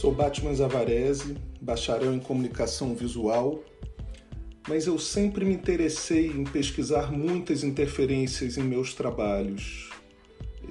Sou 0.00 0.10
Batman 0.10 0.54
Zavarese, 0.54 1.36
bacharel 1.60 2.14
em 2.14 2.18
comunicação 2.18 2.94
visual, 2.94 3.62
mas 4.66 4.86
eu 4.86 4.98
sempre 4.98 5.44
me 5.44 5.52
interessei 5.52 6.28
em 6.28 6.42
pesquisar 6.42 7.12
muitas 7.12 7.62
interferências 7.62 8.56
em 8.56 8.62
meus 8.62 8.94
trabalhos. 8.94 9.90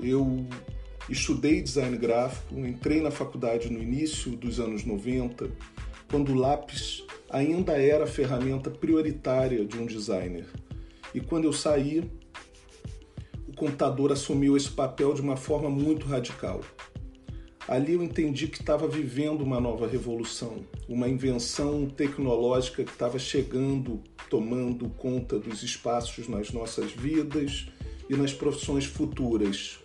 Eu 0.02 0.48
estudei 1.08 1.62
design 1.62 1.96
gráfico, 1.96 2.58
entrei 2.58 3.02
na 3.02 3.12
faculdade 3.12 3.72
no 3.72 3.80
início 3.80 4.32
dos 4.32 4.60
anos 4.60 4.84
90, 4.84 5.48
quando 6.10 6.32
o 6.32 6.36
lápis 6.36 7.06
ainda 7.30 7.74
era 7.74 8.06
a 8.06 8.08
ferramenta 8.08 8.72
prioritária 8.72 9.64
de 9.64 9.78
um 9.78 9.86
designer. 9.86 10.48
E 11.14 11.22
quando 11.22 11.46
eu 11.46 11.54
saí, 11.54 12.12
o 13.48 13.56
computador 13.56 14.12
assumiu 14.12 14.58
esse 14.58 14.72
papel 14.72 15.14
de 15.14 15.22
uma 15.22 15.38
forma 15.38 15.70
muito 15.70 16.08
radical. 16.08 16.62
Ali 17.70 17.94
eu 17.94 18.02
entendi 18.02 18.48
que 18.48 18.60
estava 18.60 18.88
vivendo 18.88 19.42
uma 19.42 19.62
nova 19.62 19.88
revolução, 19.88 20.66
uma 20.88 21.08
invenção 21.08 21.86
tecnológica 21.86 22.84
que 22.84 22.90
estava 22.90 23.20
chegando, 23.20 24.02
tomando 24.28 24.90
conta 24.90 25.38
dos 25.38 25.62
espaços 25.62 26.28
nas 26.28 26.52
nossas 26.52 26.92
vidas 26.92 27.68
e 28.10 28.16
nas 28.16 28.34
profissões 28.34 28.86
futuras. 28.86 29.78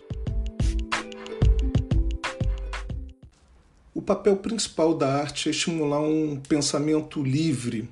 O 3.93 4.01
papel 4.01 4.37
principal 4.37 4.95
da 4.95 5.21
arte 5.21 5.47
é 5.47 5.51
estimular 5.51 6.01
um 6.01 6.37
pensamento 6.37 7.21
livre, 7.21 7.87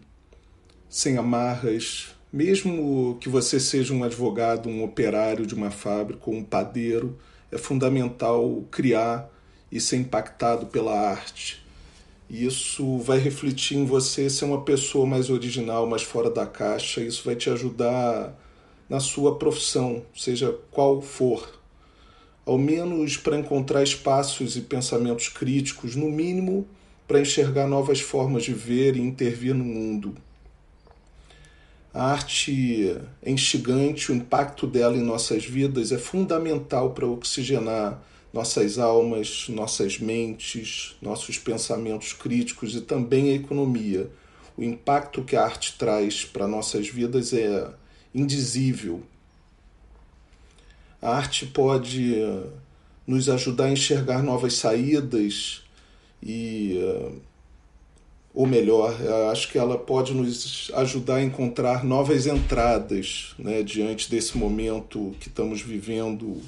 sem 0.90 1.18
amarras, 1.18 2.16
mesmo 2.32 3.16
que 3.22 3.30
você 3.30 3.60
seja 3.60 3.94
um 3.94 4.04
advogado, 4.04 4.68
um 4.68 4.84
operário 4.84 5.46
de 5.46 5.54
uma 5.54 5.70
fábrica 5.70 6.32
ou 6.32 6.36
um 6.36 6.44
padeiro, 6.44 7.16
é 7.52 7.60
fundamental 7.60 8.64
criar 8.72 9.32
e 9.74 9.82
ser 9.82 9.98
impactado 9.98 10.68
pela 10.68 10.94
arte. 10.94 11.66
Isso 12.30 13.00
vai 13.00 13.18
refletir 13.18 13.76
em 13.76 13.86
você 13.86 14.30
ser 14.30 14.46
uma 14.46 14.62
pessoa 14.62 15.04
mais 15.04 15.32
original, 15.32 15.88
mais 15.88 16.04
fora 16.04 16.30
da 16.30 16.46
caixa. 16.46 17.02
Isso 17.02 17.24
vai 17.26 17.36
te 17.36 17.50
ajudar 17.50 18.40
na 18.88 19.00
sua 19.00 19.36
profissão, 19.40 20.04
seja 20.16 20.56
qual 20.70 21.02
for. 21.02 21.60
Ao 22.46 22.56
menos 22.56 23.18
para 23.18 23.36
encontrar 23.36 23.82
espaços 23.82 24.56
e 24.56 24.62
pensamentos 24.62 25.28
críticos, 25.28 25.96
no 25.96 26.08
mínimo 26.08 26.68
para 27.08 27.20
enxergar 27.20 27.68
novas 27.68 28.00
formas 28.00 28.44
de 28.44 28.54
ver 28.54 28.96
e 28.96 29.02
intervir 29.02 29.56
no 29.56 29.64
mundo. 29.64 30.16
A 31.92 32.12
arte 32.12 32.96
é 33.24 33.32
instigante, 33.32 34.12
o 34.12 34.16
impacto 34.16 34.68
dela 34.68 34.96
em 34.96 35.04
nossas 35.04 35.46
vidas 35.46 35.92
é 35.92 35.98
fundamental 35.98 36.92
para 36.92 37.08
oxigenar 37.08 38.00
nossas 38.34 38.80
almas, 38.80 39.46
nossas 39.48 40.00
mentes, 40.00 40.96
nossos 41.00 41.38
pensamentos 41.38 42.14
críticos 42.14 42.76
e 42.76 42.82
também 42.82 43.30
a 43.30 43.36
economia. 43.36 44.10
O 44.58 44.64
impacto 44.64 45.24
que 45.24 45.36
a 45.36 45.44
arte 45.44 45.76
traz 45.78 46.26
para 46.26 46.48
nossas 46.48 46.88
vidas 46.88 47.32
é 47.32 47.70
indizível. 48.14 49.04
A 51.00 51.16
arte 51.16 51.46
pode 51.46 52.16
eh, 52.16 52.44
nos 53.06 53.30
ajudar 53.30 53.66
a 53.66 53.72
enxergar 53.72 54.24
novas 54.24 54.56
saídas 54.56 55.64
e 56.22 56.78
eh, 56.78 57.12
ou 58.34 58.48
melhor, 58.48 58.98
acho 59.32 59.52
que 59.52 59.60
ela 59.60 59.78
pode 59.78 60.12
nos 60.12 60.72
ajudar 60.74 61.18
a 61.18 61.24
encontrar 61.24 61.84
novas 61.84 62.26
entradas 62.26 63.36
né, 63.38 63.62
diante 63.62 64.10
desse 64.10 64.36
momento 64.36 65.16
que 65.20 65.28
estamos 65.28 65.62
vivendo 65.62 66.42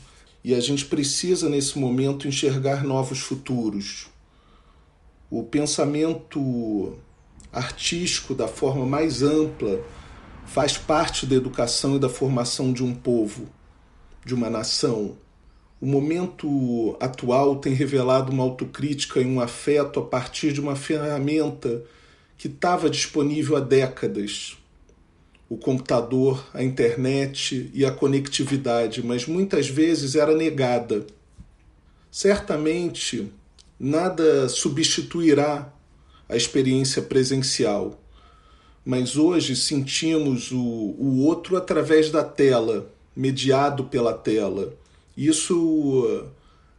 e 0.45 0.53
a 0.53 0.59
gente 0.59 0.85
precisa, 0.85 1.49
nesse 1.49 1.79
momento, 1.79 2.27
enxergar 2.27 2.83
novos 2.83 3.19
futuros. 3.19 4.05
O 5.27 5.41
pensamento 5.41 6.99
artístico, 7.51 8.35
da 8.35 8.47
forma 8.47 8.85
mais 8.85 9.23
ampla, 9.23 9.83
faz 10.45 10.77
parte 10.77 11.25
da 11.25 11.33
educação 11.33 11.95
e 11.95 11.99
da 11.99 12.07
formação 12.07 12.71
de 12.71 12.83
um 12.83 12.93
povo, 12.93 13.49
de 14.23 14.35
uma 14.35 14.47
nação. 14.47 15.17
O 15.81 15.87
momento 15.87 16.95
atual 16.99 17.55
tem 17.55 17.73
revelado 17.73 18.31
uma 18.31 18.43
autocrítica 18.43 19.19
e 19.19 19.25
um 19.25 19.41
afeto 19.41 19.99
a 19.99 20.03
partir 20.05 20.53
de 20.53 20.61
uma 20.61 20.75
ferramenta 20.75 21.83
que 22.37 22.47
estava 22.47 22.87
disponível 22.87 23.57
há 23.57 23.61
décadas 23.61 24.59
o 25.49 25.57
computador, 25.57 26.43
a 26.53 26.63
internet 26.63 27.69
e 27.73 27.85
a 27.85 27.91
conectividade, 27.91 29.05
mas 29.05 29.27
muitas 29.27 29.67
vezes 29.67 30.15
era 30.15 30.35
negada. 30.35 31.05
Certamente 32.11 33.31
nada 33.79 34.49
substituirá 34.49 35.71
a 36.27 36.35
experiência 36.35 37.01
presencial, 37.01 38.01
mas 38.83 39.17
hoje 39.17 39.55
sentimos 39.55 40.51
o, 40.51 40.57
o 40.59 41.23
outro 41.25 41.57
através 41.57 42.09
da 42.09 42.23
tela, 42.23 42.91
mediado 43.15 43.85
pela 43.85 44.13
tela. 44.13 44.73
Isso 45.15 46.27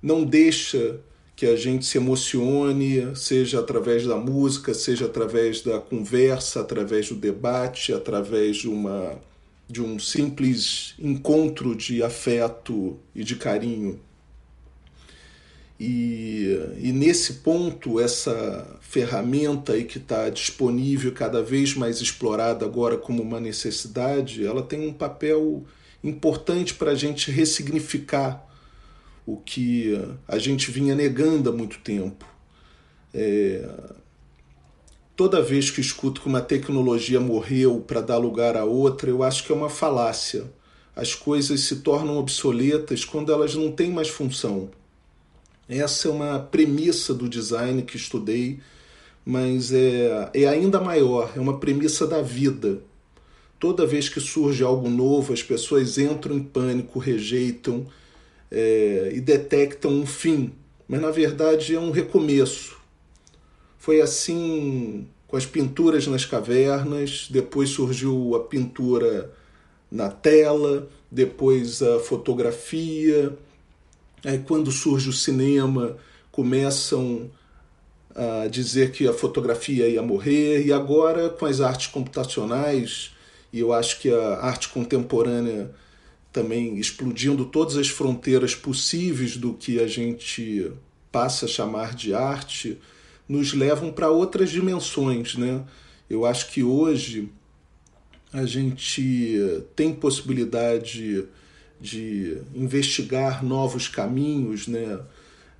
não 0.02 0.24
deixa 0.24 1.00
que 1.36 1.44
a 1.44 1.54
gente 1.54 1.84
se 1.84 1.98
emocione, 1.98 3.14
seja 3.14 3.60
através 3.60 4.06
da 4.06 4.16
música, 4.16 4.72
seja 4.72 5.04
através 5.04 5.60
da 5.60 5.78
conversa, 5.78 6.60
através 6.60 7.10
do 7.10 7.14
debate, 7.14 7.92
através 7.92 8.56
de 8.56 8.68
uma 8.68 9.20
de 9.68 9.82
um 9.82 9.98
simples 9.98 10.94
encontro 10.96 11.74
de 11.74 12.00
afeto 12.00 12.96
e 13.12 13.24
de 13.24 13.34
carinho. 13.34 13.98
E, 15.78 16.56
e 16.78 16.92
nesse 16.92 17.34
ponto, 17.34 18.00
essa 18.00 18.78
ferramenta 18.80 19.72
aí 19.72 19.84
que 19.84 19.98
está 19.98 20.30
disponível, 20.30 21.12
cada 21.12 21.42
vez 21.42 21.74
mais 21.74 22.00
explorada 22.00 22.64
agora 22.64 22.96
como 22.96 23.22
uma 23.22 23.40
necessidade, 23.40 24.46
ela 24.46 24.62
tem 24.62 24.86
um 24.86 24.92
papel 24.92 25.64
importante 26.02 26.72
para 26.72 26.92
a 26.92 26.94
gente 26.94 27.30
ressignificar 27.32 28.45
o 29.26 29.36
que 29.36 30.00
a 30.28 30.38
gente 30.38 30.70
vinha 30.70 30.94
negando 30.94 31.50
há 31.50 31.52
muito 31.52 31.80
tempo. 31.80 32.24
É... 33.12 33.68
Toda 35.16 35.42
vez 35.42 35.70
que 35.70 35.80
escuto 35.80 36.20
que 36.20 36.28
uma 36.28 36.42
tecnologia 36.42 37.18
morreu 37.18 37.80
para 37.80 38.00
dar 38.00 38.18
lugar 38.18 38.56
a 38.56 38.64
outra, 38.64 39.10
eu 39.10 39.22
acho 39.22 39.44
que 39.44 39.50
é 39.50 39.54
uma 39.54 39.70
falácia. 39.70 40.44
As 40.94 41.14
coisas 41.14 41.60
se 41.60 41.76
tornam 41.76 42.18
obsoletas 42.18 43.04
quando 43.04 43.32
elas 43.32 43.54
não 43.54 43.72
têm 43.72 43.90
mais 43.90 44.08
função. 44.08 44.70
Essa 45.68 46.08
é 46.08 46.10
uma 46.10 46.38
premissa 46.38 47.12
do 47.12 47.28
design 47.28 47.82
que 47.82 47.96
estudei, 47.96 48.60
mas 49.24 49.72
é, 49.72 50.30
é 50.32 50.46
ainda 50.46 50.80
maior, 50.80 51.32
é 51.34 51.40
uma 51.40 51.58
premissa 51.58 52.06
da 52.06 52.22
vida. 52.22 52.80
Toda 53.58 53.86
vez 53.86 54.08
que 54.08 54.20
surge 54.20 54.62
algo 54.62 54.88
novo, 54.88 55.32
as 55.32 55.42
pessoas 55.42 55.98
entram 55.98 56.36
em 56.36 56.42
pânico, 56.42 56.98
rejeitam, 56.98 57.86
é, 58.50 59.10
e 59.14 59.20
detectam 59.20 59.90
um 59.90 60.06
fim, 60.06 60.52
mas 60.88 61.00
na 61.00 61.10
verdade 61.10 61.74
é 61.74 61.80
um 61.80 61.90
recomeço. 61.90 62.76
Foi 63.78 64.00
assim 64.00 65.06
com 65.26 65.36
as 65.36 65.46
pinturas 65.46 66.06
nas 66.06 66.24
cavernas, 66.24 67.28
depois 67.30 67.70
surgiu 67.70 68.34
a 68.36 68.40
pintura 68.40 69.32
na 69.90 70.08
tela, 70.08 70.88
depois 71.10 71.82
a 71.82 71.98
fotografia. 72.00 73.36
Aí 74.24 74.38
quando 74.38 74.70
surge 74.70 75.08
o 75.08 75.12
cinema, 75.12 75.96
começam 76.30 77.30
a 78.14 78.46
dizer 78.48 78.92
que 78.92 79.06
a 79.06 79.12
fotografia 79.12 79.88
ia 79.88 80.02
morrer, 80.02 80.64
e 80.64 80.72
agora 80.72 81.28
com 81.28 81.46
as 81.46 81.60
artes 81.60 81.88
computacionais, 81.88 83.14
e 83.52 83.60
eu 83.60 83.72
acho 83.72 84.00
que 84.00 84.12
a 84.12 84.38
arte 84.40 84.68
contemporânea 84.68 85.70
também 86.36 86.76
explodindo 86.76 87.46
todas 87.46 87.78
as 87.78 87.88
fronteiras 87.88 88.54
possíveis 88.54 89.38
do 89.38 89.54
que 89.54 89.80
a 89.80 89.86
gente 89.86 90.70
passa 91.10 91.46
a 91.46 91.48
chamar 91.48 91.94
de 91.94 92.12
arte, 92.12 92.78
nos 93.26 93.54
levam 93.54 93.90
para 93.90 94.10
outras 94.10 94.50
dimensões, 94.50 95.34
né? 95.34 95.64
Eu 96.10 96.26
acho 96.26 96.50
que 96.50 96.62
hoje 96.62 97.30
a 98.34 98.44
gente 98.44 99.64
tem 99.74 99.94
possibilidade 99.94 101.24
de 101.80 102.36
investigar 102.54 103.42
novos 103.42 103.88
caminhos, 103.88 104.68
né? 104.68 105.00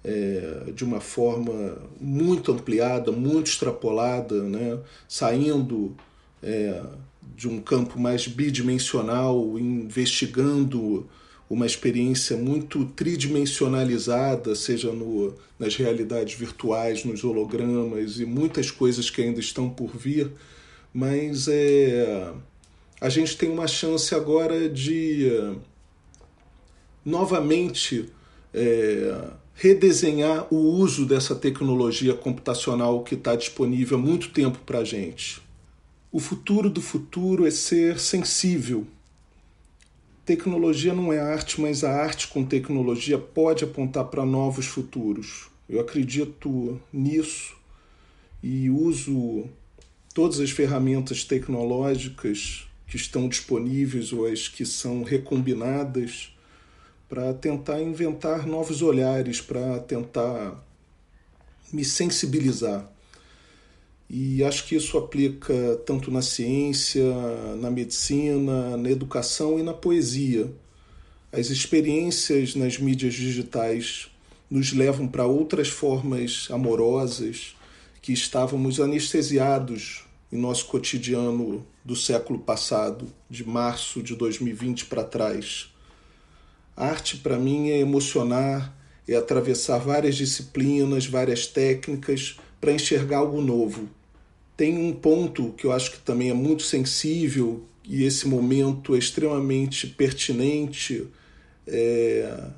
É, 0.05 0.73
de 0.75 0.85
uma 0.85 1.01
forma 1.01 1.79
muito 1.99 2.53
ampliada, 2.53 3.11
muito 3.11 3.47
extrapolada, 3.47 4.43
né? 4.43 4.79
saindo 5.09 5.97
é, 6.41 6.81
de 7.37 7.47
um 7.47 7.61
campo 7.61 8.01
mais 8.01 8.27
bidimensional, 8.27 9.59
investigando 9.59 11.07
uma 11.49 11.67
experiência 11.67 12.37
muito 12.37 12.85
tridimensionalizada, 12.87 14.55
seja 14.55 14.91
no, 14.91 15.35
nas 15.59 15.77
realidades 15.77 16.35
virtuais, 16.35 17.05
nos 17.05 17.23
hologramas 17.23 18.19
e 18.19 18.25
muitas 18.25 18.71
coisas 18.71 19.11
que 19.11 19.23
ainda 19.23 19.39
estão 19.39 19.69
por 19.69 19.97
vir, 19.97 20.33
mas 20.93 21.47
é, 21.47 22.33
a 23.01 23.09
gente 23.11 23.37
tem 23.37 23.51
uma 23.51 23.69
chance 23.69 24.15
agora 24.15 24.69
de 24.69 25.31
novamente 27.05 28.09
é, 28.53 29.29
redesenhar 29.55 30.53
o 30.53 30.57
uso 30.57 31.07
dessa 31.07 31.35
tecnologia 31.35 32.15
computacional 32.15 33.05
que 33.05 33.15
está 33.15 33.37
disponível 33.37 33.99
há 33.99 34.01
muito 34.01 34.31
tempo 34.31 34.59
para 34.67 34.81
a 34.81 34.85
gente. 34.85 35.46
O 36.17 36.19
futuro 36.19 36.71
do 36.71 36.81
futuro 36.81 37.47
é 37.47 37.51
ser 37.51 38.01
sensível. 38.01 38.87
Tecnologia 40.25 40.95
não 40.95 41.13
é 41.13 41.21
arte, 41.21 41.61
mas 41.61 41.85
a 41.85 41.93
arte 41.93 42.29
com 42.29 42.43
tecnologia 42.43 43.19
pode 43.19 43.65
apontar 43.65 44.07
para 44.07 44.25
novos 44.25 44.65
futuros. 44.65 45.51
Eu 45.69 45.79
acredito 45.79 46.81
nisso 46.91 47.55
e 48.43 48.71
uso 48.71 49.45
todas 50.15 50.41
as 50.41 50.51
ferramentas 50.51 51.23
tecnológicas 51.23 52.67
que 52.87 52.97
estão 52.97 53.29
disponíveis 53.29 54.11
ou 54.11 54.25
as 54.25 54.49
que 54.49 54.65
são 54.65 55.03
recombinadas 55.03 56.35
para 57.11 57.35
tentar 57.35 57.83
inventar 57.83 58.47
novos 58.47 58.81
olhares, 58.81 59.43
para 59.43 59.81
tentar 59.81 60.65
me 61.71 61.85
sensibilizar. 61.85 62.96
E 64.09 64.45
acho 64.45 64.67
que 64.67 64.77
isso 64.77 64.97
aplica 64.97 65.77
tanto 65.85 66.11
na 66.11 66.23
ciência, 66.23 67.05
na 67.57 67.71
medicina, 67.71 68.77
na 68.77 68.91
educação 68.91 69.59
e 69.59 69.63
na 69.63 69.75
poesia. 69.75 70.53
As 71.33 71.51
experiências 71.51 72.55
nas 72.55 72.79
mídias 72.79 73.15
digitais 73.15 74.09
nos 74.49 74.73
levam 74.73 75.09
para 75.09 75.27
outras 75.27 75.69
formas 75.69 76.47
amorosas 76.51 77.57
que 78.01 78.13
estávamos 78.13 78.79
anestesiados 78.79 80.05
em 80.33 80.39
nosso 80.39 80.67
cotidiano 80.67 81.67
do 81.85 81.97
século 81.97 82.39
passado, 82.39 83.07
de 83.29 83.45
março 83.45 84.03
de 84.03 84.15
2020 84.15 84.87
para 84.87 85.03
trás. 85.03 85.73
Arte, 86.77 87.17
para 87.17 87.39
mim, 87.39 87.71
é 87.71 87.79
emocionar, 87.79 88.77
é 89.09 89.17
atravessar 89.17 89.79
várias 89.79 90.15
disciplinas, 90.15 91.07
várias 91.07 91.47
técnicas 91.47 92.39
para 92.61 92.73
enxergar 92.73 93.19
algo 93.19 93.41
novo. 93.41 93.89
Tem 94.57 94.77
um 94.79 94.93
ponto 94.93 95.53
que 95.53 95.67
eu 95.67 95.73
acho 95.73 95.93
que 95.93 95.99
também 95.99 96.31
é 96.31 96.35
muito 96.35 96.63
sensível 96.63 97.67
e 97.85 98.05
esse 98.05 98.27
momento 98.27 98.95
é 98.95 98.99
extremamente 98.99 99.87
pertinente, 99.87 101.07
é, 101.67 102.51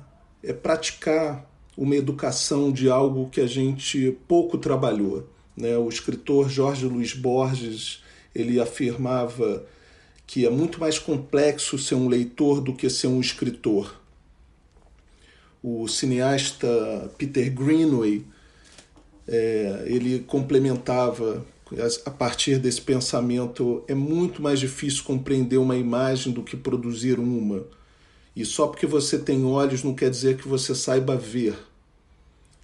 é 0.43 0.53
praticar 0.53 1.49
uma 1.77 1.95
educação 1.95 2.71
de 2.71 2.89
algo 2.89 3.29
que 3.29 3.41
a 3.41 3.47
gente 3.47 4.17
pouco 4.27 4.57
trabalhou. 4.57 5.27
Né? 5.55 5.77
O 5.77 5.89
escritor 5.89 6.49
Jorge 6.49 6.85
Luiz 6.85 7.13
Borges 7.13 8.01
ele 8.33 8.59
afirmava 8.59 9.65
que 10.25 10.45
é 10.45 10.49
muito 10.49 10.79
mais 10.79 10.99
complexo 10.99 11.77
ser 11.77 11.95
um 11.95 12.07
leitor 12.07 12.61
do 12.61 12.73
que 12.73 12.89
ser 12.89 13.07
um 13.07 13.19
escritor. 13.19 13.99
O 15.61 15.87
cineasta 15.87 17.11
Peter 17.17 17.51
Greenaway 17.51 18.25
é, 19.27 19.83
ele 19.85 20.19
complementava 20.19 21.45
a 22.05 22.11
partir 22.11 22.57
desse 22.57 22.81
pensamento 22.81 23.83
é 23.87 23.93
muito 23.93 24.41
mais 24.41 24.59
difícil 24.59 25.03
compreender 25.03 25.57
uma 25.57 25.75
imagem 25.75 26.33
do 26.33 26.43
que 26.43 26.57
produzir 26.57 27.19
uma. 27.19 27.63
E 28.35 28.43
só 28.45 28.67
porque 28.67 28.85
você 28.85 29.19
tem 29.19 29.45
olhos 29.45 29.83
não 29.83 29.93
quer 29.93 30.09
dizer 30.09 30.37
que 30.37 30.47
você 30.47 30.73
saiba 30.73 31.15
ver. 31.15 31.55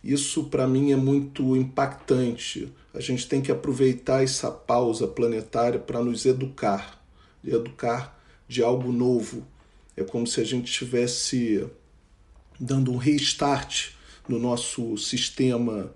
Isso 0.03 0.45
para 0.45 0.67
mim 0.67 0.91
é 0.91 0.95
muito 0.95 1.55
impactante. 1.55 2.71
A 2.93 2.99
gente 2.99 3.27
tem 3.27 3.41
que 3.41 3.51
aproveitar 3.51 4.23
essa 4.23 4.49
pausa 4.49 5.07
planetária 5.07 5.79
para 5.79 6.01
nos 6.03 6.25
educar, 6.25 7.03
educar 7.43 8.17
de 8.47 8.63
algo 8.63 8.91
novo. 8.91 9.45
É 9.97 10.03
como 10.03 10.25
se 10.25 10.39
a 10.39 10.43
gente 10.43 10.69
estivesse 10.69 11.67
dando 12.59 12.91
um 12.91 12.97
restart 12.97 13.91
no 14.27 14.39
nosso 14.39 14.97
sistema 14.97 15.91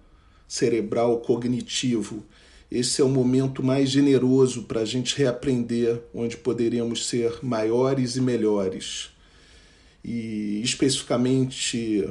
cerebral 0.47 1.19
cognitivo. 1.19 2.23
Esse 2.71 3.01
é 3.01 3.03
o 3.05 3.09
momento 3.09 3.63
mais 3.63 3.89
generoso 3.89 4.63
para 4.63 4.81
a 4.81 4.85
gente 4.85 5.17
reaprender 5.17 6.01
onde 6.13 6.37
poderíamos 6.37 7.07
ser 7.07 7.39
maiores 7.41 8.15
e 8.15 8.21
melhores. 8.21 9.09
E 10.03 10.61
especificamente 10.63 12.07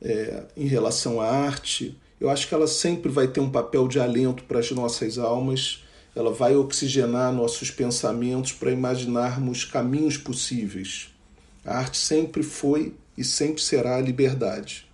é, 0.00 0.44
em 0.56 0.66
relação 0.66 1.20
à 1.20 1.28
arte, 1.28 1.96
eu 2.20 2.28
acho 2.28 2.48
que 2.48 2.54
ela 2.54 2.66
sempre 2.66 3.10
vai 3.10 3.28
ter 3.28 3.40
um 3.40 3.50
papel 3.50 3.86
de 3.86 4.00
alento 4.00 4.44
para 4.44 4.58
as 4.58 4.70
nossas 4.72 5.16
almas, 5.16 5.84
ela 6.14 6.32
vai 6.32 6.56
oxigenar 6.56 7.32
nossos 7.32 7.70
pensamentos 7.70 8.52
para 8.52 8.70
imaginarmos 8.70 9.64
caminhos 9.64 10.16
possíveis. 10.16 11.08
A 11.64 11.78
arte 11.78 11.96
sempre 11.96 12.42
foi 12.42 12.94
e 13.16 13.22
sempre 13.22 13.62
será 13.62 13.96
a 13.96 14.00
liberdade. 14.00 14.86